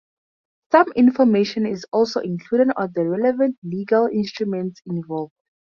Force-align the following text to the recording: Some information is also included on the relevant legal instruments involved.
Some 0.71 0.87
information 0.95 1.67
is 1.67 1.85
also 1.93 2.21
included 2.21 2.69
on 2.75 2.91
the 2.95 3.03
relevant 3.07 3.59
legal 3.61 4.07
instruments 4.07 4.81
involved. 4.87 5.31